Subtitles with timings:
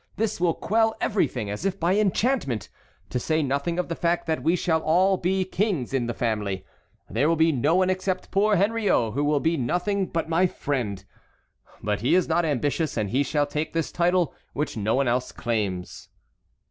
[0.15, 2.69] This will quell everything as if by enchantment,
[3.11, 6.65] to say nothing of the fact that we shall all be kings in the family.
[7.07, 11.05] There will be no one except poor Henriot who will be nothing but my friend.
[11.83, 15.31] But he is not ambitious and he shall take this title which no one else
[15.31, 16.09] claims."